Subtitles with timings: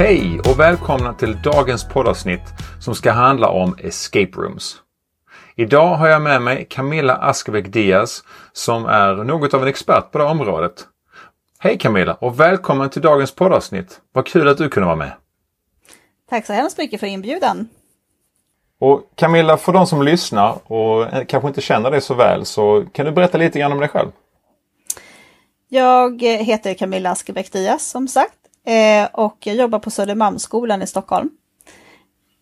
[0.00, 2.40] Hej och välkomna till dagens poddavsnitt
[2.80, 4.76] som ska handla om escape rooms.
[5.56, 10.18] Idag har jag med mig Camilla Askebäck Diaz som är något av en expert på
[10.18, 10.86] det området.
[11.58, 14.00] Hej Camilla och välkommen till dagens poddavsnitt.
[14.12, 15.12] Vad kul att du kunde vara med.
[16.30, 17.68] Tack så hemskt mycket för inbjudan.
[18.78, 23.06] Och Camilla, för de som lyssnar och kanske inte känner dig så väl så kan
[23.06, 24.08] du berätta lite grann om dig själv?
[25.68, 31.30] Jag heter Camilla Askebäck Diaz som sagt Eh, och jag jobbar på Södermalmsskolan i Stockholm.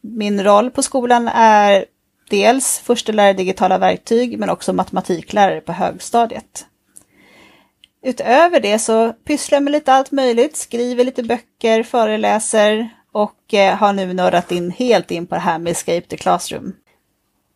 [0.01, 1.85] Min roll på skolan är
[2.31, 6.67] dels förstelärare i digitala verktyg men också matematiklärare på högstadiet.
[8.03, 13.77] Utöver det så pysslar jag med lite allt möjligt, skriver lite böcker, föreläser och eh,
[13.77, 16.73] har nu nördat in helt in på det här med Escape the Classroom.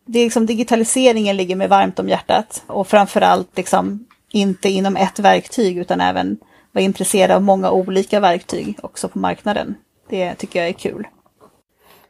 [0.05, 5.19] Det är liksom digitaliseringen ligger mig varmt om hjärtat och framförallt liksom inte inom ett
[5.19, 6.37] verktyg utan även
[6.73, 9.75] vara intresserad av många olika verktyg också på marknaden.
[10.09, 11.07] Det tycker jag är kul.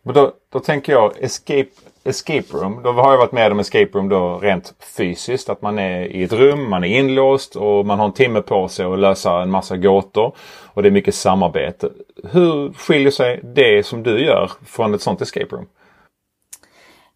[0.03, 1.69] Men då, då tänker jag escape,
[2.03, 2.83] escape room.
[2.83, 5.49] Då har jag varit med om escape room då rent fysiskt.
[5.49, 8.67] Att man är i ett rum, man är inlåst och man har en timme på
[8.67, 10.35] sig att lösa en massa gåtor.
[10.63, 11.89] Och det är mycket samarbete.
[12.31, 15.67] Hur skiljer sig det som du gör från ett sånt escape room?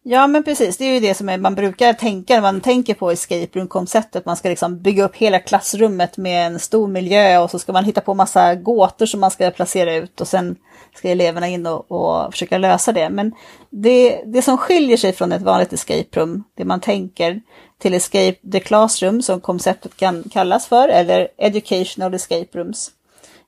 [0.10, 2.94] Ja men precis, det är ju det som är, man brukar tänka när man tänker
[2.94, 4.26] på escape room-konceptet.
[4.26, 7.86] Man ska liksom bygga upp hela klassrummet med en stor miljö och så ska man
[7.86, 10.56] hitta på massa gåtor som man ska placera ut och sen
[10.96, 13.10] ska eleverna in och, och försöka lösa det.
[13.10, 13.32] Men
[13.70, 17.42] det, det som skiljer sig från ett vanligt escape room, det man tänker
[17.78, 22.92] till escape the classroom som konceptet kan kallas för, eller educational escape rooms.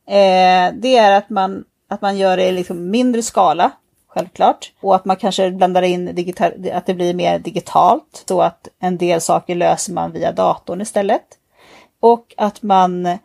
[0.08, 3.72] Eh, det är att man, att man gör det i liksom mindre skala,
[4.20, 4.72] självklart.
[4.82, 8.98] Och att man kanske blandar in digital, att det blir mer digitalt, så att en
[8.98, 11.38] del saker löser man via datorn istället.
[12.00, 13.18] Och att man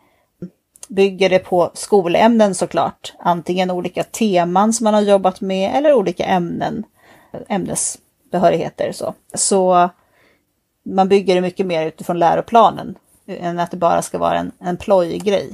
[0.89, 3.13] bygger det på skolämnen såklart.
[3.19, 6.83] Antingen olika teman som man har jobbat med eller olika ämnen,
[7.47, 8.91] ämnesbehörigheter.
[8.91, 9.89] Så, så
[10.85, 12.95] man bygger det mycket mer utifrån läroplanen
[13.27, 15.53] än att det bara ska vara en, en plojgrej.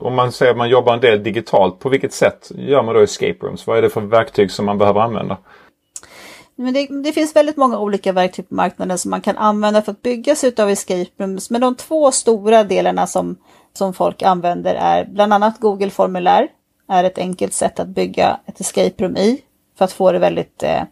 [0.00, 3.00] Om man säger att man jobbar en del digitalt, på vilket sätt gör man då
[3.00, 3.66] escape rooms?
[3.66, 5.36] Vad är det för verktyg som man behöver använda?
[6.56, 9.92] Men det, det, finns väldigt många olika verktyg på marknaden som man kan använda för
[9.92, 11.50] att bygga sig utav escape rooms.
[11.50, 13.36] Men de två stora delarna som,
[13.72, 16.48] som folk använder är bland annat Google formulär.
[16.88, 19.40] är ett enkelt sätt att bygga ett escape room i
[19.78, 20.82] för att få det väldigt eh,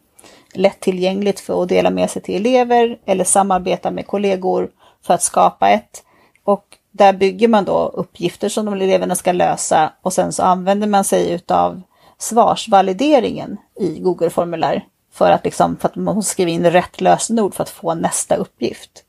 [0.55, 4.71] lättillgängligt för att dela med sig till elever eller samarbeta med kollegor
[5.07, 6.05] för att skapa ett.
[6.45, 10.87] Och där bygger man då uppgifter som de eleverna ska lösa och sen så använder
[10.87, 11.83] man sig utav
[12.19, 17.63] svarsvalideringen i Google-formulär för att, liksom, för att man måste skriva in rätt lösenord för
[17.63, 19.03] att få nästa uppgift.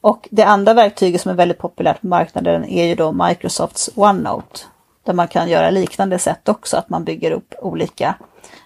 [0.00, 4.60] Och det andra verktyget som är väldigt populärt på marknaden är ju då Microsofts OneNote.
[5.04, 8.14] Där man kan göra liknande sätt också, att man bygger upp olika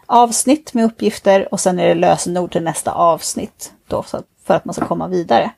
[0.07, 4.75] avsnitt med uppgifter och sen är det lösenord till nästa avsnitt då för att man
[4.75, 5.51] ska komma vidare.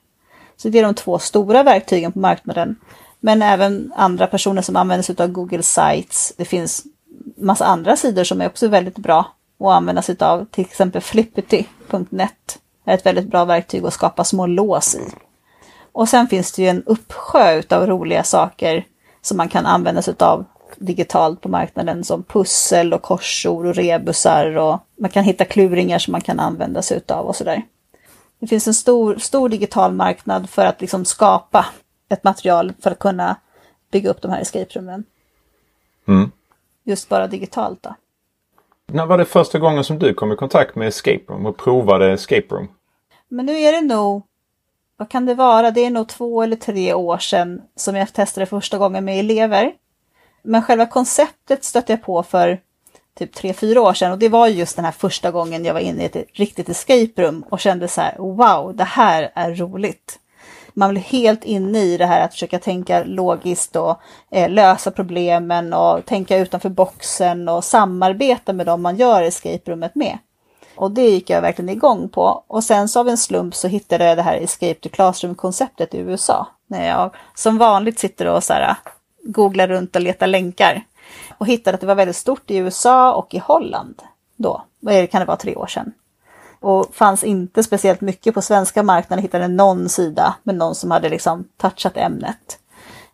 [0.57, 2.75] Så det är de två stora verktygen på marknaden.
[3.19, 6.33] Men även andra personer som använder sig av Google Sites.
[6.37, 6.83] Det finns
[7.37, 9.19] massa andra sidor som är också väldigt bra
[9.59, 10.45] att använda sig av.
[10.51, 15.01] Till exempel flippity.net är ett väldigt bra verktyg att skapa små lås i.
[15.91, 18.85] Och sen finns det ju en uppsjö av roliga saker
[19.21, 20.45] som man kan använda sig av
[20.77, 26.11] digitalt på marknaden som pussel och korsord och rebusar och man kan hitta kluringar som
[26.11, 27.61] man kan använda sig av och sådär.
[28.39, 31.65] Det finns en stor, stor digital marknad för att liksom skapa
[32.09, 33.35] ett material för att kunna
[33.91, 35.03] bygga upp de här escape roomen.
[36.07, 36.31] Mm.
[36.83, 37.95] Just bara digitalt då.
[38.91, 42.11] När var det första gången som du kom i kontakt med escape room och provade
[42.13, 42.67] escape room?
[43.27, 44.23] Men nu är det nog,
[44.97, 48.45] vad kan det vara, det är nog två eller tre år sedan som jag testade
[48.45, 49.73] första gången med elever.
[50.43, 52.61] Men själva konceptet stötte jag på för
[53.17, 55.81] typ tre, fyra år sedan och det var just den här första gången jag var
[55.81, 60.19] inne i ett riktigt escape room och kände så här, wow, det här är roligt.
[60.73, 63.99] Man blir helt inne i det här att försöka tänka logiskt och
[64.31, 69.95] eh, lösa problemen och tänka utanför boxen och samarbeta med dem man gör escape roomet
[69.95, 70.17] med.
[70.75, 72.43] Och det gick jag verkligen igång på.
[72.47, 75.97] Och sen så av en slump så hittade jag det här Escape to Classroom-konceptet i
[75.97, 76.47] USA.
[76.67, 78.75] När jag som vanligt sitter och så här,
[79.23, 80.83] googlar runt och letar länkar
[81.37, 84.01] och hittade att det var väldigt stort i USA och i Holland
[84.35, 84.63] då.
[84.79, 85.93] Vad kan det vara, tre år sedan.
[86.59, 89.23] Och fanns inte speciellt mycket på svenska marknaden.
[89.23, 92.59] Hittade någon sida med någon som hade liksom touchat ämnet.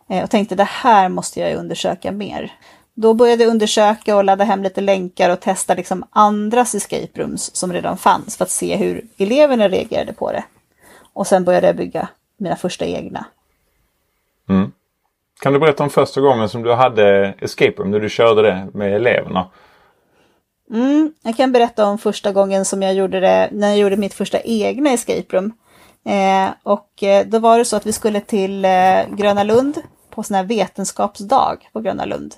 [0.08, 2.52] Eh, och tänkte det här måste jag undersöka mer.
[2.94, 7.56] Då började jag undersöka och ladda hem lite länkar och testa liksom andras escape rooms
[7.56, 10.44] som redan fanns för att se hur eleverna reagerade på det.
[11.12, 13.26] Och sen började jag bygga mina första egna.
[14.48, 14.72] Mm.
[15.40, 18.68] Kan du berätta om första gången som du hade Escape Room, när du körde det
[18.72, 19.50] med eleverna?
[20.70, 24.14] Mm, jag kan berätta om första gången som jag gjorde det, när jag gjorde mitt
[24.14, 25.52] första egna escape room.
[26.04, 30.22] Eh, och eh, då var det så att vi skulle till eh, Gröna Lund på
[30.22, 32.34] sån här vetenskapsdag på Gröna Lund.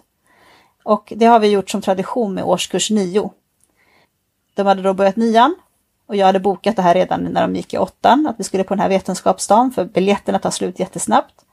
[0.84, 3.30] Och det har vi gjort som tradition med årskurs nio.
[4.54, 5.54] De hade då börjat nian
[6.06, 8.64] och jag hade bokat det här redan när de gick i åttan, att vi skulle
[8.64, 11.45] på den här vetenskapsdagen för biljetterna tar slut jättesnabbt.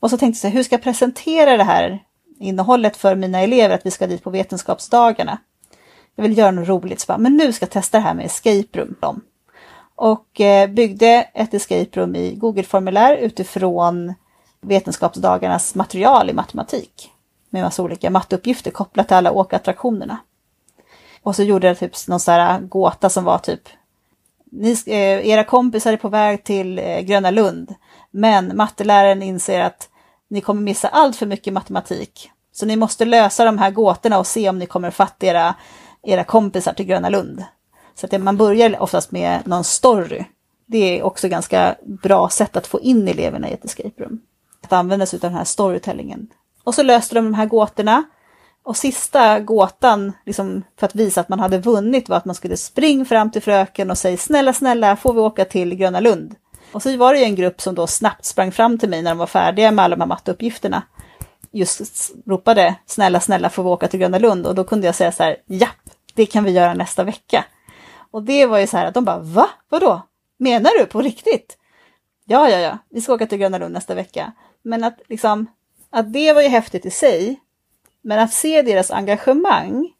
[0.00, 2.04] Och så tänkte jag, hur ska jag presentera det här
[2.38, 5.38] innehållet för mina elever, att vi ska dit på vetenskapsdagarna?
[6.14, 8.26] Jag vill göra något roligt, så bara, men nu ska jag testa det här med
[8.26, 9.20] escape room.
[9.94, 14.14] Och eh, byggde ett escape room i Google-formulär utifrån
[14.60, 17.12] vetenskapsdagarnas material i matematik.
[17.50, 20.18] Med massa olika matteuppgifter kopplat till alla åkattraktionerna.
[21.22, 23.68] Och så gjorde jag typ någon sån här gåta som var typ
[24.50, 27.74] ni, eh, era kompisar är på väg till eh, Gröna Lund,
[28.16, 29.88] men matteläraren inser att
[30.28, 32.30] ni kommer missa allt för mycket matematik.
[32.52, 35.54] Så ni måste lösa de här gåtorna och se om ni kommer fatta era,
[36.02, 37.44] era kompisar till Gröna Lund.
[37.94, 40.24] Så att man börjar oftast med någon story.
[40.66, 44.20] Det är också ganska bra sätt att få in eleverna i ett escape room.
[44.62, 46.28] Att använda sig av den här storytellingen.
[46.64, 48.04] Och så löste de de här gåtorna.
[48.62, 52.56] Och sista gåtan, liksom, för att visa att man hade vunnit, var att man skulle
[52.56, 56.34] springa fram till fröken och säga snälla, snälla, får vi åka till Gröna Lund?
[56.72, 59.10] Och så var det ju en grupp som då snabbt sprang fram till mig när
[59.10, 60.82] de var färdiga med alla de här matteuppgifterna.
[61.52, 64.46] Just ropade snälla, snälla, får vi åka till Gröna Lund?
[64.46, 67.44] Och då kunde jag säga så här, japp, det kan vi göra nästa vecka.
[68.10, 69.48] Och det var ju så här att de bara, va?
[69.68, 70.02] Vadå?
[70.38, 71.58] Menar du på riktigt?
[72.24, 74.32] Ja, ja, ja, vi ska åka till Gröna Lund nästa vecka.
[74.62, 75.46] Men att liksom,
[75.90, 77.40] att det var ju häftigt i sig.
[78.02, 79.92] Men att se deras engagemang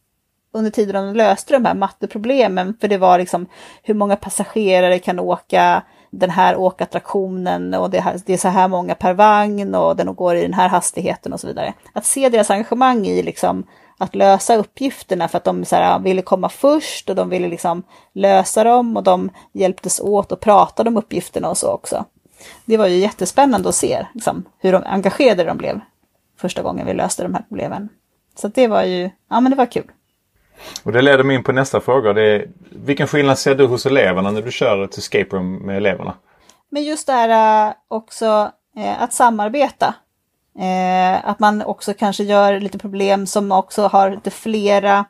[0.52, 3.46] under tiden de löste de här matteproblemen, för det var liksom
[3.82, 5.82] hur många passagerare kan åka
[6.18, 10.14] den här åkattraktionen och det, här, det är så här många per vagn och den
[10.14, 11.74] går i den här hastigheten och så vidare.
[11.92, 13.64] Att se deras engagemang i liksom
[13.98, 17.82] att lösa uppgifterna för att de så här, ville komma först och de ville liksom
[18.12, 22.04] lösa dem och de hjälptes åt och pratade om uppgifterna och så också.
[22.64, 25.80] Det var ju jättespännande att se liksom, hur de engagerade de blev
[26.36, 27.88] första gången vi löste de här problemen.
[28.36, 29.90] Så det var ju, ja men det var kul.
[30.82, 32.12] Och det leder mig in på nästa fråga.
[32.12, 35.76] Det är, vilken skillnad ser du hos eleverna när du kör ett escape room med
[35.76, 36.14] eleverna?
[36.68, 39.94] Men just det här eh, också eh, att samarbeta.
[40.58, 45.04] Eh, att man också kanske gör lite problem som också har lite flera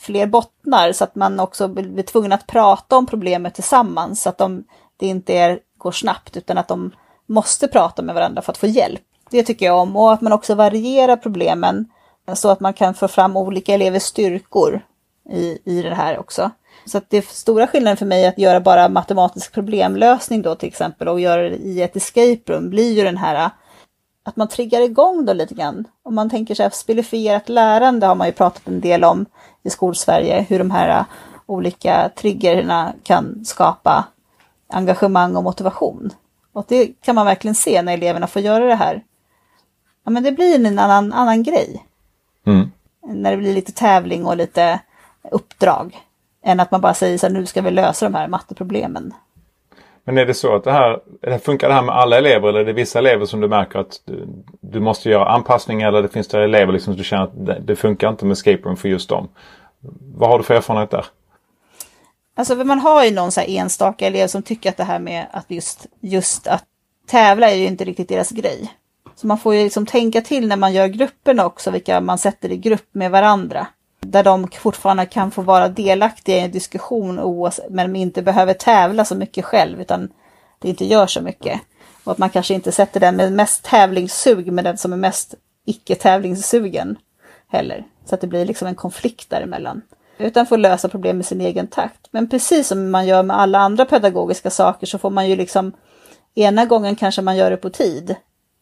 [0.00, 4.38] fler bottnar så att man också blir tvungen att prata om problemet tillsammans så att
[4.38, 4.64] de,
[4.96, 6.92] det inte är, går snabbt utan att de
[7.26, 9.00] måste prata med varandra för att få hjälp.
[9.30, 11.90] Det tycker jag om och att man också varierar problemen
[12.34, 14.80] så att man kan få fram olika elevers styrkor
[15.30, 16.50] i, i det här också.
[16.86, 21.08] Så att det stora skillnaden för mig att göra bara matematisk problemlösning då till exempel
[21.08, 23.50] och göra det i ett escape room blir ju den här äh,
[24.24, 25.84] att man triggar igång då lite grann.
[26.02, 29.26] Om man tänker sig spelifierat lärande har man ju pratat en del om
[29.62, 31.04] i Skolsverige, hur de här äh,
[31.46, 34.04] olika triggerna kan skapa
[34.68, 36.10] engagemang och motivation.
[36.52, 39.04] Och det kan man verkligen se när eleverna får göra det här.
[40.04, 41.84] Ja, men det blir en annan, annan grej.
[42.50, 42.70] Mm.
[43.02, 44.80] När det blir lite tävling och lite
[45.30, 45.98] uppdrag.
[46.44, 49.14] Än att man bara säger så här, nu ska vi lösa de här matteproblemen.
[50.04, 51.00] Men är det så att det här,
[51.38, 54.00] funkar det här med alla elever eller är det vissa elever som du märker att
[54.04, 54.28] du,
[54.60, 57.60] du måste göra anpassningar eller det finns det elever liksom som du känner att det,
[57.64, 59.28] det, funkar inte med escape room för just dem?
[60.14, 61.06] Vad har du för erfarenhet där?
[62.36, 65.50] Alltså man har ju någon så enstaka elev som tycker att det här med att
[65.50, 66.64] just, just att
[67.06, 68.70] tävla är ju inte riktigt deras grej.
[69.20, 72.52] Så man får ju liksom tänka till när man gör grupperna också, vilka man sätter
[72.52, 73.66] i grupp med varandra.
[74.00, 77.20] Där de fortfarande kan få vara delaktiga i en diskussion
[77.70, 80.08] men de inte behöver tävla så mycket själv utan
[80.58, 81.60] det inte gör så mycket.
[82.04, 85.34] Och att man kanske inte sätter den med mest tävlingssug med den som är mest
[85.66, 86.96] icke-tävlingssugen
[87.48, 87.84] heller.
[88.04, 89.82] Så att det blir liksom en konflikt däremellan.
[90.18, 92.08] Utan får lösa problem i sin egen takt.
[92.10, 95.72] Men precis som man gör med alla andra pedagogiska saker så får man ju liksom
[96.34, 98.16] ena gången kanske man gör det på tid.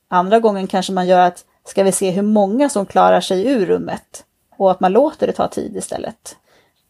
[0.08, 3.66] Andra gången kanske man gör att ska vi se hur många som klarar sig ur
[3.66, 4.24] rummet
[4.56, 6.36] och att man låter det ta tid istället.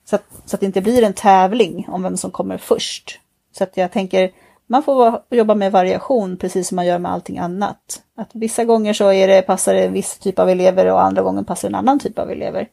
[0.05, 3.21] Så att, så att det inte blir en tävling om vem som kommer först.
[3.53, 4.31] Så att jag tänker,
[4.67, 8.03] man får jobba med variation precis som man gör med allting annat.
[8.17, 11.23] Att vissa gånger så är det, passar det en viss typ av elever och andra
[11.23, 12.69] gånger passar det en annan typ av elever.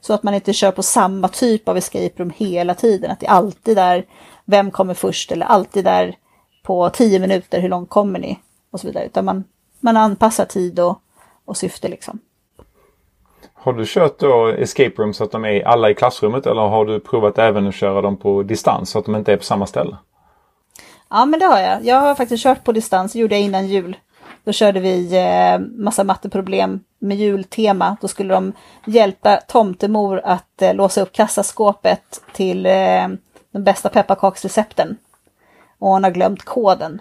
[0.00, 3.10] Så att man inte kör på samma typ av escape room hela tiden.
[3.10, 4.04] Att det alltid är
[4.44, 6.16] vem kommer först eller alltid är
[6.62, 8.38] på tio minuter, hur långt kommer ni?
[8.70, 9.04] Och så vidare.
[9.04, 9.44] Utan man,
[9.80, 11.00] man anpassar tid och,
[11.44, 12.18] och syfte liksom.
[13.54, 16.86] Har du kört då escape rooms så att de är alla i klassrummet eller har
[16.86, 19.66] du provat även att köra dem på distans så att de inte är på samma
[19.66, 19.96] ställe?
[21.10, 21.84] Ja men det har jag.
[21.84, 23.96] Jag har faktiskt kört på distans, det gjorde jag innan jul.
[24.44, 27.96] Då körde vi eh, massa matteproblem med jultema.
[28.00, 28.52] Då skulle de
[28.86, 33.08] hjälpa tomtemor att eh, låsa upp kassaskåpet till eh,
[33.52, 34.96] de bästa pepparkaksrecepten.
[35.78, 37.00] Och hon har glömt koden.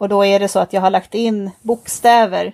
[0.00, 2.52] Och då är det så att jag har lagt in bokstäver.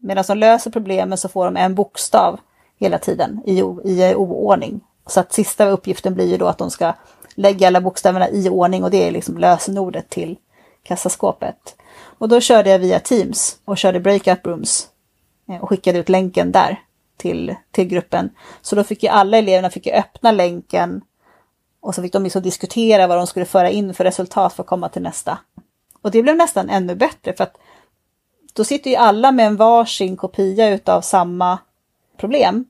[0.00, 2.40] Medan de löser problemen så får de en bokstav
[2.78, 4.80] hela tiden i, i oordning.
[5.06, 6.92] Så att sista uppgiften blir ju då att de ska
[7.34, 10.36] lägga alla bokstäverna i ordning och det är liksom lösenordet till
[10.82, 11.76] kassaskåpet.
[12.00, 14.88] Och då körde jag via Teams och körde breakout rooms
[15.48, 16.80] eh, och skickade ut länken där
[17.16, 18.30] till, till gruppen.
[18.62, 21.00] Så då fick ju alla eleverna fick öppna länken
[21.80, 24.68] och så fick de liksom diskutera vad de skulle föra in för resultat för att
[24.68, 25.38] komma till nästa.
[26.08, 27.56] Och det blev nästan ännu bättre för att
[28.52, 31.58] då sitter ju alla med en varsin kopia utav samma
[32.16, 32.64] problem.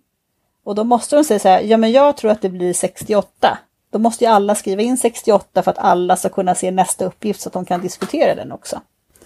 [0.64, 3.58] Och då måste de säga så här, ja men jag tror att det blir 68.
[3.90, 7.40] Då måste ju alla skriva in 68 för att alla ska kunna se nästa uppgift
[7.40, 8.80] så att de kan diskutera den också.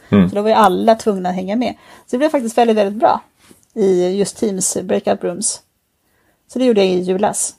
[0.09, 0.29] Mm.
[0.29, 1.75] Så då var ju alla tvungna att hänga med.
[2.07, 3.21] Så det blev faktiskt väldigt, väldigt bra
[3.75, 5.63] i just Teams breakout rooms.
[6.47, 7.55] Så det gjorde jag i julas.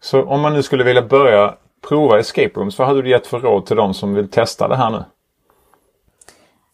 [0.00, 1.56] Så om man nu skulle vilja börja
[1.88, 4.76] prova escape rooms, vad hade du gett för råd till de som vill testa det
[4.76, 5.04] här nu?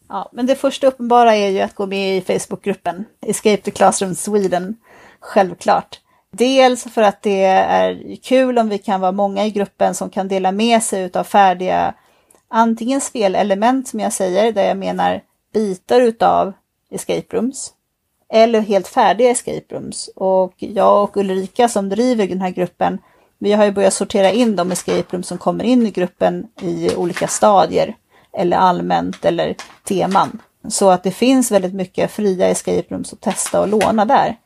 [0.09, 4.15] Ja, men det första uppenbara är ju att gå med i Facebookgruppen Escape the Classroom
[4.15, 4.77] Sweden.
[5.19, 5.99] Självklart.
[6.31, 10.27] Dels för att det är kul om vi kan vara många i gruppen som kan
[10.27, 11.93] dela med sig av färdiga
[12.47, 15.21] antingen spelelement som jag säger, där jag menar
[15.53, 16.53] bitar utav
[16.91, 17.73] escape rooms,
[18.29, 20.09] eller helt färdiga escape rooms.
[20.15, 22.99] Och jag och Ulrika som driver den här gruppen,
[23.43, 26.95] vi har ju börjat sortera in de escape rooms som kommer in i gruppen i
[26.95, 27.95] olika stadier,
[28.37, 30.41] eller allmänt eller teman.
[30.67, 34.37] Så att det finns väldigt mycket fria escape rooms att testa och låna där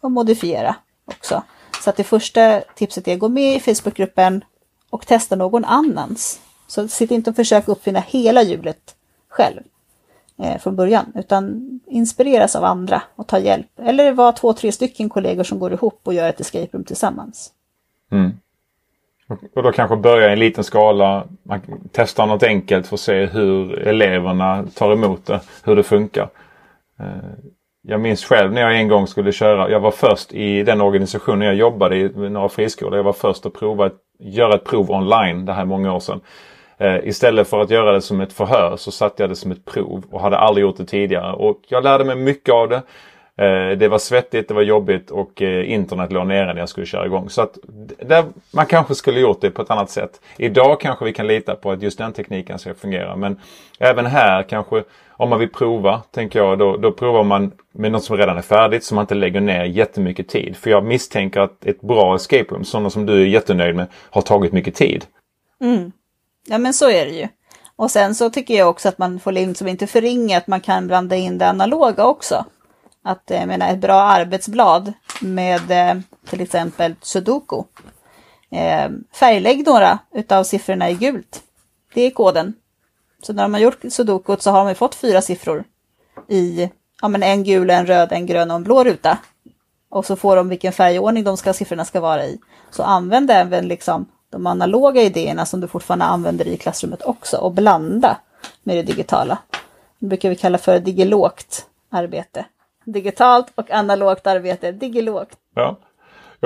[0.00, 1.42] och modifiera också.
[1.84, 4.44] Så att det första tipset är att gå med i Facebookgruppen
[4.90, 6.40] och testa någon annans.
[6.66, 8.94] Så sitt inte och försök uppfinna hela hjulet
[9.28, 9.60] själv
[10.42, 13.78] eh, från början, utan inspireras av andra och ta hjälp.
[13.78, 17.52] Eller var två, tre stycken kollegor som går ihop och gör ett escape room tillsammans.
[18.12, 18.32] Mm.
[19.54, 21.60] Och då kanske börja i en liten skala, man
[21.92, 26.28] testar något enkelt för att se hur eleverna tar emot det, hur det funkar.
[27.00, 27.06] Eh,
[27.82, 31.46] jag minns själv när jag en gång skulle köra, jag var först i den organisationen
[31.46, 32.96] jag jobbade i, några friskolor.
[32.96, 36.00] Jag var först att prova att göra ett prov online, det här är många år
[36.00, 36.20] sedan.
[36.78, 39.64] Eh, istället för att göra det som ett förhör så satte jag det som ett
[39.64, 41.32] prov och hade aldrig gjort det tidigare.
[41.32, 42.82] Och jag lärde mig mycket av det.
[43.36, 46.86] Eh, det var svettigt, det var jobbigt och eh, internet låg nere när jag skulle
[46.86, 47.30] köra igång.
[47.30, 47.58] Så att
[48.06, 50.20] där, man kanske skulle gjort det på ett annat sätt.
[50.36, 53.16] Idag kanske vi kan lita på att just den tekniken ska fungera.
[53.16, 53.40] Men
[53.78, 54.82] även här kanske
[55.16, 58.42] om man vill prova, tänker jag, då, då provar man med något som redan är
[58.42, 60.56] färdigt så man inte lägger ner jättemycket tid.
[60.56, 64.22] För jag misstänker att ett bra escape room, sådana som du är jättenöjd med, har
[64.22, 65.04] tagit mycket tid.
[65.60, 65.92] Mm.
[66.46, 67.28] Ja men så är det ju.
[67.76, 70.86] Och sen så tycker jag också att man får liksom inte förringa att man kan
[70.86, 72.44] blanda in det analoga också.
[73.04, 77.62] Att eh, jag menar, ett bra arbetsblad med eh, till exempel sudoku.
[78.50, 81.42] Eh, färglägg några utav siffrorna i gult.
[81.94, 82.54] Det är koden.
[83.22, 85.64] Så när de har gjort sudokut så har de fått fyra siffror
[86.28, 86.70] i
[87.02, 89.18] ja, men en gul, en röd, en grön och en blå ruta.
[89.88, 92.38] Och så får de vilken färgordning de ska, siffrorna ska vara i.
[92.70, 97.52] Så använd även liksom de analoga idéerna som du fortfarande använder i klassrummet också och
[97.52, 98.16] blanda
[98.62, 99.38] med det digitala.
[99.98, 102.44] Det brukar vi kalla för digilogt arbete.
[102.84, 105.36] Digitalt och analogt arbete, digilogt.
[105.54, 105.76] Ja,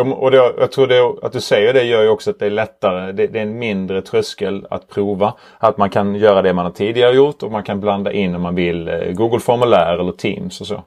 [0.00, 2.50] och det, jag tror det, att du säger det gör ju också att det är
[2.50, 3.12] lättare.
[3.12, 5.34] Det, det, är en mindre tröskel att prova.
[5.58, 8.42] Att man kan göra det man har tidigare gjort och man kan blanda in om
[8.42, 10.82] man vill eh, Google-formulär eller Teams och så.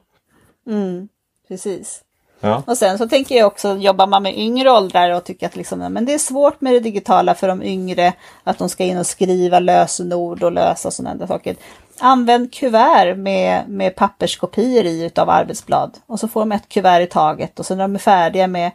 [0.66, 1.08] Mm,
[1.48, 2.02] precis.
[2.40, 2.62] Ja.
[2.66, 5.78] Och sen så tänker jag också, jobbar man med yngre åldrar och tycker att liksom,
[5.78, 8.12] men det är svårt med det digitala för de yngre,
[8.44, 11.56] att de ska in och skriva lösenord och lösa sådana saker.
[12.04, 17.06] Använd kuvert med, med papperskopior i utav arbetsblad och så får de ett kuvert i
[17.06, 18.70] taget och sen när de är färdiga med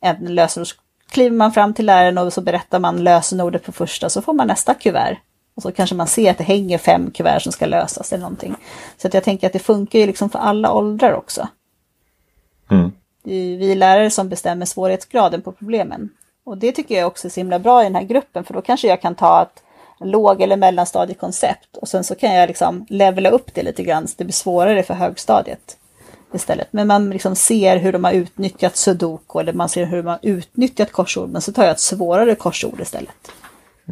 [0.00, 0.66] en lösenord
[1.10, 4.46] kliver man fram till läraren och så berättar man lösenordet på första så får man
[4.46, 5.16] nästa kuvert.
[5.54, 8.56] Och så kanske man ser att det hänger fem kuvert som ska lösas eller någonting.
[8.96, 11.48] Så att jag tänker att det funkar ju liksom för alla åldrar också.
[12.70, 12.92] Mm.
[13.22, 16.10] Det är vi lärare som bestämmer svårighetsgraden på problemen.
[16.44, 18.62] Och det tycker jag också är så himla bra i den här gruppen för då
[18.62, 19.62] kanske jag kan ta ett
[20.04, 24.14] låg eller mellanstadiekoncept och sen så kan jag liksom levela upp det lite grann så
[24.18, 25.76] det blir svårare för högstadiet
[26.34, 26.68] istället.
[26.70, 30.18] Men man liksom ser hur de har utnyttjat sudoku eller man ser hur de har
[30.22, 33.32] utnyttjat korsord men så tar jag ett svårare korsord istället.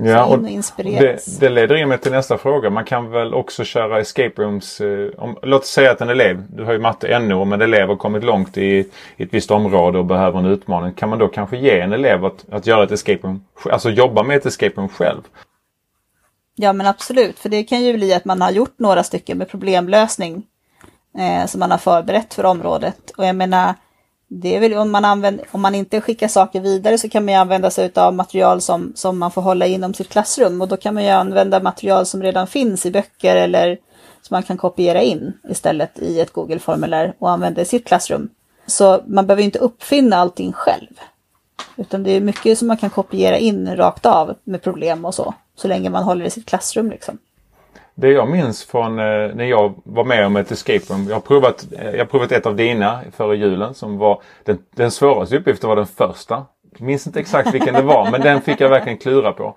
[0.02, 0.38] Ja, och
[0.76, 2.70] det, det, leder in mig till nästa fråga.
[2.70, 4.80] Man kan väl också köra escape rooms.
[4.80, 7.88] Eh, om, låt säga att en elev, du har ju matte NO, men en elev
[7.88, 10.92] har kommit långt i, i ett visst område och behöver en utmaning.
[10.92, 14.22] Kan man då kanske ge en elev att, att göra ett escape room, alltså jobba
[14.22, 15.20] med ett escape room själv?
[16.60, 19.48] Ja men absolut, för det kan ju bli att man har gjort några stycken med
[19.48, 20.46] problemlösning
[21.18, 23.10] eh, som man har förberett för området.
[23.10, 23.74] Och jag menar,
[24.28, 27.34] det är väl om man, använder, om man inte skickar saker vidare så kan man
[27.34, 30.76] ju använda sig av material som, som man får hålla inom sitt klassrum och då
[30.76, 33.78] kan man ju använda material som redan finns i böcker eller
[34.22, 38.28] som man kan kopiera in istället i ett Google-formulär och använda i sitt klassrum.
[38.66, 41.00] Så man behöver inte uppfinna allting själv.
[41.76, 45.34] Utan det är mycket som man kan kopiera in rakt av med problem och så.
[45.58, 47.18] Så länge man håller i sitt klassrum liksom.
[47.94, 51.06] Det jag minns från eh, när jag var med om ett escape room.
[51.08, 54.58] Jag har provat, eh, jag har provat ett av dina före julen som var den,
[54.76, 56.46] den svåraste uppgiften var den första.
[56.72, 59.54] Jag minns inte exakt vilken det var men den fick jag verkligen klura på.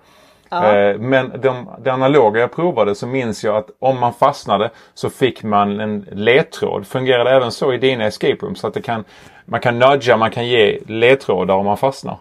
[0.48, 0.76] Ja.
[0.76, 5.10] Eh, men de, de analoga jag provade så minns jag att om man fastnade så
[5.10, 6.86] fick man en ledtråd.
[6.86, 8.60] Fungerar det även så i dina escape rooms?
[8.60, 9.04] Så att det kan,
[9.44, 12.16] man kan nudga, man kan ge ledtrådar om man fastnar?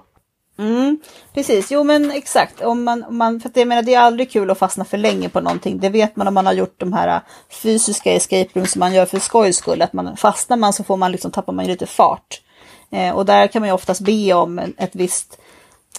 [0.62, 1.00] Mm,
[1.34, 2.62] precis, jo men exakt.
[2.62, 5.30] Om man, om man, för jag menar, det är aldrig kul att fastna för länge
[5.30, 5.80] på någonting.
[5.80, 8.94] Det vet man om man har gjort de här äh, fysiska escape rooms som man
[8.94, 9.82] gör för skojs skull.
[9.82, 12.42] Att man, fastnar man så får man liksom, tappar man lite fart.
[12.92, 15.40] Eh, och där kan man ju oftast be om ett visst,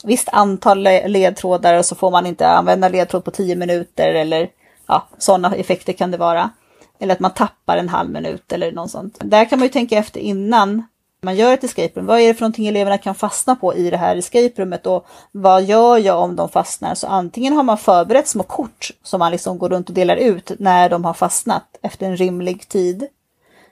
[0.04, 4.48] visst antal ledtrådar och så får man inte använda ledtråd på tio minuter eller
[4.86, 6.50] ja, sådana effekter kan det vara.
[6.98, 9.18] Eller att man tappar en halv minut eller något sånt.
[9.20, 10.82] Där kan man ju tänka efter innan
[11.24, 12.06] man gör ett escape room.
[12.06, 15.06] Vad är det för någonting eleverna kan fastna på i det här escape roomet och
[15.32, 16.94] vad gör jag om de fastnar?
[16.94, 20.52] Så antingen har man förberett små kort som man liksom går runt och delar ut
[20.58, 23.06] när de har fastnat efter en rimlig tid.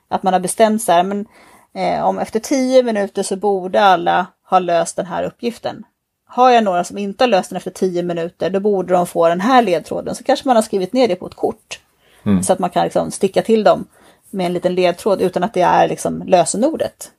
[0.09, 1.26] Att man har bestämt så här, men
[1.75, 5.85] eh, om efter tio minuter så borde alla ha löst den här uppgiften.
[6.26, 9.28] Har jag några som inte har löst den efter tio minuter, då borde de få
[9.28, 10.14] den här ledtråden.
[10.14, 11.80] Så kanske man har skrivit ner det på ett kort.
[12.23, 12.42] Mm.
[12.42, 13.87] Så att man kan liksom sticka till dem
[14.30, 17.12] med en liten ledtråd utan att det är liksom lösenordet.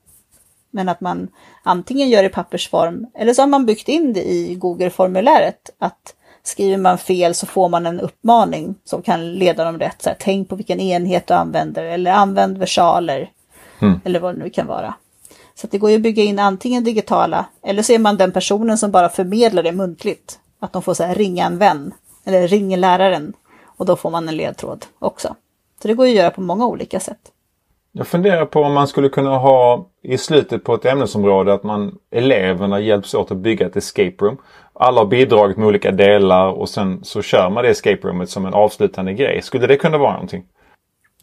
[0.72, 1.28] Men att man
[1.64, 5.70] antingen gör i pappersform eller så har man byggt in det i Google-formuläret.
[5.80, 10.02] Att skriver man fel så får man en uppmaning som kan leda dem rätt.
[10.02, 13.32] Så här, Tänk på vilken enhet du använder eller använd versaler.
[13.80, 14.02] Mm.
[14.06, 14.94] Eller vad det nu kan vara.
[15.56, 18.78] Så det går ju att bygga in antingen digitala eller så är man den personen
[18.78, 20.40] som bara förmedlar det muntligt.
[20.60, 21.94] Att de får så här, ringa en vän
[22.26, 23.34] eller ringa läraren
[23.66, 25.36] och då får man en ledtråd också.
[25.82, 27.32] Så det går ju att göra på många olika sätt.
[27.92, 31.98] Jag funderar på om man skulle kunna ha i slutet på ett ämnesområde att man
[32.12, 34.38] eleverna hjälps åt att bygga ett escape room.
[34.74, 38.46] Alla har bidragit med olika delar och sen så kör man det escape roomet som
[38.46, 39.42] en avslutande grej.
[39.42, 40.44] Skulle det kunna vara någonting?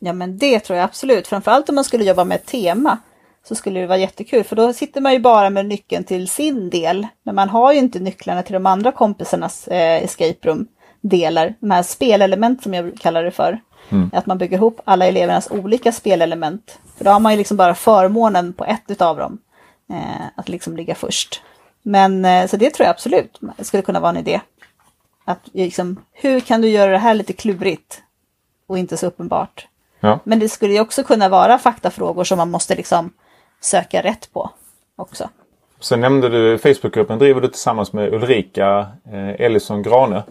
[0.00, 1.26] Ja men det tror jag absolut.
[1.26, 2.98] Framförallt om man skulle jobba med ett tema
[3.48, 6.70] så skulle det vara jättekul för då sitter man ju bara med nyckeln till sin
[6.70, 7.06] del.
[7.22, 10.66] Men man har ju inte nycklarna till de andra kompisarnas eh, escape room
[11.00, 11.54] delar.
[11.60, 13.60] De här spelelement som jag kallar det för.
[13.88, 14.10] Mm.
[14.12, 16.78] Att man bygger ihop alla elevernas olika spelelement.
[16.96, 19.38] För då har man ju liksom bara förmånen på ett av dem.
[19.90, 21.42] Eh, att liksom ligga först.
[21.82, 24.40] Men eh, så det tror jag absolut skulle kunna vara en idé.
[25.24, 28.02] Att liksom, hur kan du göra det här lite klurigt?
[28.66, 29.66] Och inte så uppenbart.
[30.00, 30.18] Ja.
[30.24, 33.10] Men det skulle ju också kunna vara faktafrågor som man måste liksom
[33.60, 34.50] söka rätt på
[34.96, 35.28] också.
[35.80, 40.22] Sen nämnde du Facebookgruppen driver du tillsammans med Ulrika eh, Ellison Grane.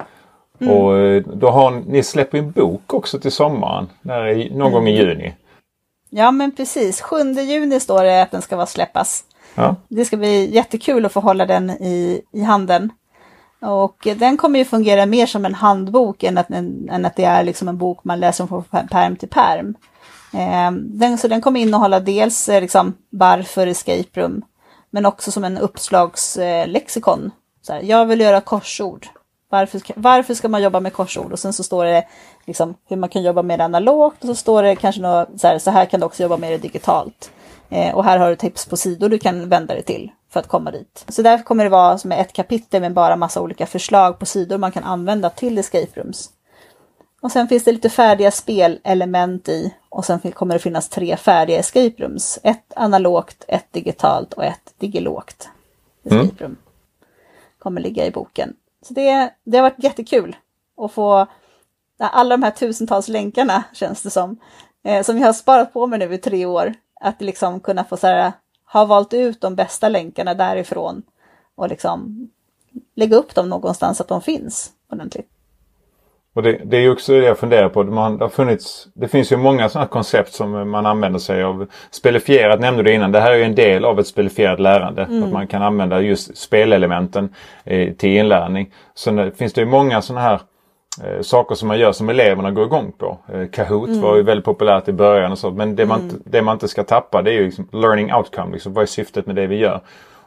[0.59, 0.73] Mm.
[0.73, 3.87] Och eh, då har ni släpper en bok också till sommaren.
[4.01, 4.71] Där någon mm.
[4.71, 5.33] gång i juni.
[6.09, 7.01] Ja men precis.
[7.01, 9.23] 7 juni står det att den ska vara släppas.
[9.55, 9.75] Ja.
[9.87, 12.91] Det ska bli jättekul att få hålla den i, i handen.
[13.61, 17.25] Och den kommer ju fungera mer som en handbok än att, en, än att det
[17.25, 19.75] är liksom en bok man läser från perm till perm.
[20.33, 24.41] Eh, den, så den kommer innehålla dels eh, liksom, varför escape room,
[24.89, 27.31] men också som en uppslagslexikon.
[27.69, 29.07] Eh, jag vill göra korsord.
[29.49, 31.31] Varför, varför ska man jobba med korsord?
[31.31, 32.07] Och sen så står det
[32.45, 35.47] liksom hur man kan jobba med det analogt och så står det kanske något så
[35.47, 37.31] här, så här kan du också jobba med det digitalt.
[37.69, 40.47] Eh, och här har du tips på sidor du kan vända dig till för att
[40.47, 41.05] komma dit.
[41.07, 44.57] Så där kommer det vara som ett kapitel med bara massa olika förslag på sidor
[44.57, 46.29] man kan använda till escape rooms.
[47.21, 51.59] Och sen finns det lite färdiga spelelement i och sen kommer det finnas tre färdiga
[51.59, 52.39] escape rooms.
[52.43, 55.49] Ett analogt, ett digitalt och ett digilågt
[56.03, 56.37] escape mm.
[56.37, 56.45] room.
[56.45, 56.57] Mm.
[57.59, 58.53] Kommer ligga i boken.
[58.87, 60.35] Så det, det har varit jättekul
[60.77, 61.27] att få
[61.99, 64.37] alla de här tusentals länkarna känns det som.
[64.83, 66.73] Eh, som jag har sparat på mig nu i tre år.
[67.01, 68.31] Att liksom kunna få så här,
[68.73, 71.03] ha valt ut de bästa länkarna därifrån
[71.55, 72.29] och liksom
[72.95, 75.29] lägga upp dem någonstans så att de finns ordentligt.
[76.37, 77.83] Och det, det är också det jag funderar på.
[77.83, 81.67] Man, det, har funnits, det finns ju många sådana koncept som man använder sig av.
[81.91, 83.11] Spelifierat nämnde du innan.
[83.11, 85.03] Det här är ju en del av ett spelifierat lärande.
[85.03, 85.23] Mm.
[85.23, 88.73] Att man kan använda just spelelementen eh, till inlärning.
[88.93, 90.39] Så finns det ju många sådana här
[91.03, 93.17] eh, saker som man gör som eleverna går igång på.
[93.33, 94.01] Eh, Kahoot mm.
[94.01, 95.51] var ju väldigt populärt i början och så.
[95.51, 96.21] Men det man, mm.
[96.25, 98.53] det man inte ska tappa det är ju liksom learning outcome.
[98.53, 99.81] Liksom, vad är syftet med det vi gör?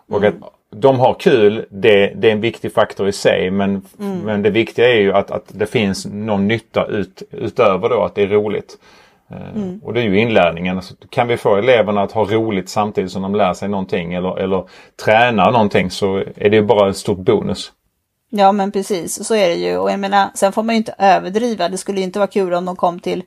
[0.09, 0.29] Och mm.
[0.42, 4.18] att de har kul, det, det, är en viktig faktor i sig men, mm.
[4.18, 8.14] men det viktiga är ju att, att det finns någon nytta ut, utöver då att
[8.14, 8.78] det är roligt.
[9.30, 9.80] Eh, mm.
[9.85, 10.76] Och det är ju inlärningen.
[10.76, 14.38] Alltså, kan vi få eleverna att ha roligt samtidigt som de lär sig någonting eller,
[14.38, 14.64] eller
[15.04, 17.72] träna någonting så är det ju bara ett stort bonus.
[18.30, 19.76] Ja men precis, så är det ju.
[19.78, 21.68] Och jag menar, sen får man ju inte överdriva.
[21.68, 23.22] Det skulle inte vara kul om de kom till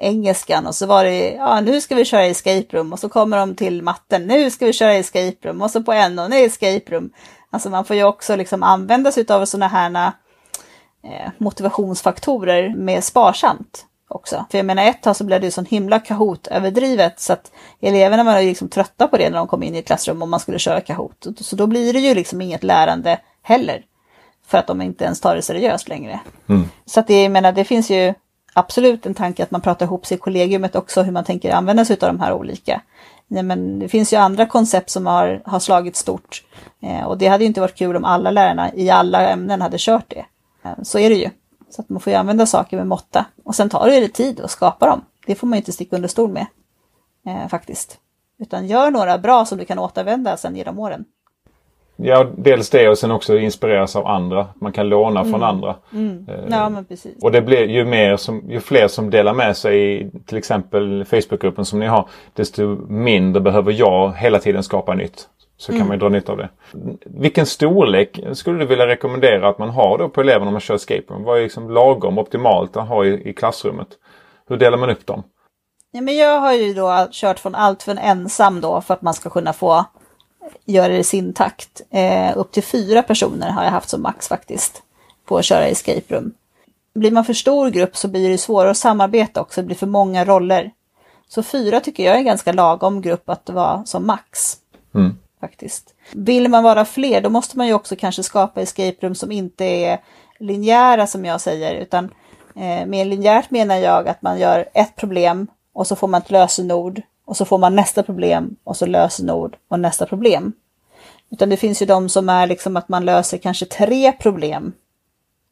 [0.00, 3.36] engelskan och så var det, ja nu ska vi köra escape room och så kommer
[3.38, 6.36] de till matten, nu ska vi köra escape room och så på en och nu
[6.36, 7.10] escape room.
[7.50, 10.12] Alltså man får ju också liksom använda sig av sådana här
[11.04, 14.44] eh, motivationsfaktorer med sparsamt också.
[14.50, 18.24] För jag menar ett tag så blev det sån himla Kahoot överdrivet så att eleverna
[18.24, 20.58] var liksom trötta på det när de kom in i ett klassrum om man skulle
[20.58, 21.26] köra Kahoot.
[21.40, 23.84] Så då blir det ju liksom inget lärande heller.
[24.46, 26.20] För att de inte ens tar det seriöst längre.
[26.48, 26.68] Mm.
[26.86, 28.14] Så att det, jag menar, det finns ju
[28.58, 31.84] absolut en tanke att man pratar ihop sig i kollegiumet också hur man tänker använda
[31.84, 32.82] sig av de här olika.
[33.26, 36.44] Nej, men det finns ju andra koncept som har, har slagit stort.
[36.82, 40.04] Eh, och det hade inte varit kul om alla lärarna i alla ämnen hade kört
[40.08, 40.26] det.
[40.62, 41.30] Eh, så är det ju.
[41.70, 43.26] Så att man får ju använda saker med måtta.
[43.44, 45.04] Och sen tar det tid att skapa dem.
[45.26, 46.46] Det får man inte sticka under stol med.
[47.26, 47.98] Eh, faktiskt.
[48.38, 51.04] Utan gör några bra som du kan återvända sen genom åren.
[52.00, 54.46] Ja, dels det och sen också inspireras av andra.
[54.54, 55.32] Man kan låna mm.
[55.32, 55.76] från andra.
[55.92, 56.26] Mm.
[56.28, 57.22] Eh, ja, men precis.
[57.22, 61.04] Och det blir ju mer som, ju fler som delar med sig i till exempel
[61.04, 65.28] Facebookgruppen som ni har, desto mindre behöver jag hela tiden skapa nytt.
[65.56, 65.80] Så mm.
[65.80, 66.48] kan man dra nytta av det.
[67.04, 70.74] Vilken storlek skulle du vilja rekommendera att man har då på eleverna när man kör
[70.74, 71.24] escape room?
[71.24, 73.88] Vad är liksom lagom optimalt att ha i, i klassrummet?
[74.48, 75.22] Hur delar man upp dem?
[75.92, 79.02] Ja, men jag har ju då kört från allt för en ensam då för att
[79.02, 79.84] man ska kunna få
[80.64, 81.80] göra det i sin takt.
[81.90, 84.82] Eh, upp till fyra personer har jag haft som max faktiskt
[85.24, 86.32] på att köra escape room.
[86.94, 89.86] Blir man för stor grupp så blir det svårare att samarbeta också, det blir för
[89.86, 90.70] många roller.
[91.28, 94.56] Så fyra tycker jag är en ganska lagom grupp att vara som max.
[94.94, 95.18] Mm.
[95.40, 95.94] Faktiskt.
[96.12, 99.64] Vill man vara fler då måste man ju också kanske skapa escape room som inte
[99.64, 100.00] är
[100.38, 102.04] linjära som jag säger utan
[102.54, 106.30] eh, med linjärt menar jag att man gör ett problem och så får man ett
[106.30, 110.52] lösenord och så får man nästa problem och så lösenord och nästa problem.
[111.30, 114.72] Utan det finns ju de som är liksom att man löser kanske tre problem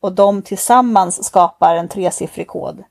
[0.00, 2.84] och de tillsammans skapar en tresiffrig kod.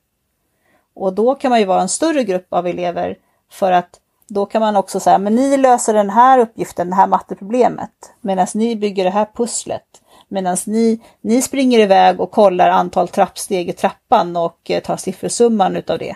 [0.93, 3.17] Och då kan man ju vara en större grupp av elever
[3.51, 7.07] för att då kan man också säga, men ni löser den här uppgiften, det här
[7.07, 10.01] matteproblemet, medan ni bygger det här pusslet.
[10.27, 15.75] Medan ni, ni springer iväg och kollar antal trappsteg i trappan och eh, tar siffersumman
[15.75, 16.15] utav det.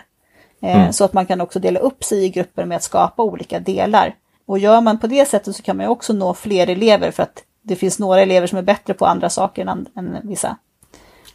[0.60, 0.92] Eh, mm.
[0.92, 4.14] Så att man kan också dela upp sig i grupper med att skapa olika delar.
[4.46, 7.42] Och gör man på det sättet så kan man också nå fler elever för att
[7.62, 10.56] det finns några elever som är bättre på andra saker än, än vissa.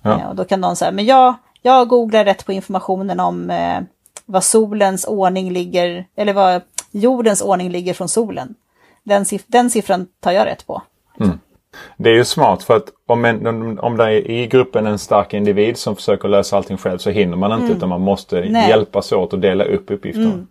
[0.01, 0.19] Ja.
[0.19, 3.79] Eh, och då kan någon säga, men jag, jag googlar rätt på informationen om eh,
[4.25, 6.61] vad solens ordning ligger, eller vad
[6.91, 8.55] jordens ordning ligger från solen.
[9.03, 10.81] Den, den siffran tar jag rätt på.
[11.19, 11.39] Mm.
[11.97, 15.33] Det är ju smart för att om, en, om det är i gruppen en stark
[15.33, 17.77] individ som försöker lösa allting själv så hinner man inte mm.
[17.77, 18.69] utan man måste Nej.
[18.69, 20.25] hjälpas åt och dela upp uppgifterna.
[20.25, 20.47] Mm.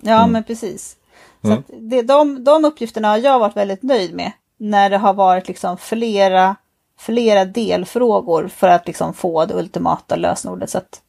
[0.00, 0.32] Ja mm.
[0.32, 0.96] men precis.
[1.42, 1.62] Så mm.
[1.68, 4.32] det, de, de uppgifterna har jag varit väldigt nöjd med.
[4.56, 6.56] När det har varit liksom flera,
[6.98, 10.70] flera delfrågor för att liksom få det ultimata lösenordet.
[10.70, 11.02] Så att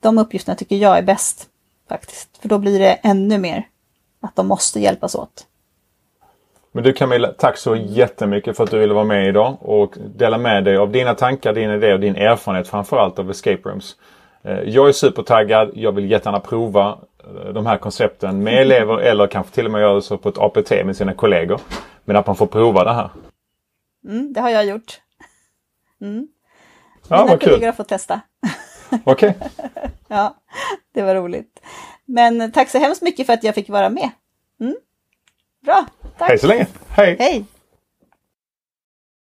[0.00, 1.46] de uppgifterna tycker jag är bäst
[1.88, 2.38] faktiskt.
[2.40, 3.68] För då blir det ännu mer
[4.20, 5.46] att de måste hjälpas åt.
[6.76, 10.38] Men du Camilla, tack så jättemycket för att du ville vara med idag och dela
[10.38, 13.96] med dig av dina tankar, dina idéer och din erfarenhet framförallt av escape rooms.
[14.42, 15.70] Eh, jag är supertaggad.
[15.74, 19.80] Jag vill jättegärna prova eh, de här koncepten med elever eller kanske till och med
[19.80, 21.60] göra så på ett APT med sina kollegor.
[22.04, 23.10] Men att man får prova det här.
[24.08, 25.00] Mm, det har jag gjort.
[26.00, 26.28] Mm.
[27.08, 28.20] Ja, Mina kollegor har fått testa.
[29.04, 29.34] Okej.
[29.38, 29.48] Okay.
[30.08, 30.36] ja,
[30.94, 31.60] det var roligt.
[32.04, 34.10] Men tack så hemskt mycket för att jag fick vara med.
[34.60, 34.76] Mm.
[35.66, 35.86] Bra,
[36.18, 36.28] tack.
[36.28, 36.66] Hej så länge.
[36.90, 37.16] Hej.
[37.18, 37.44] Hej.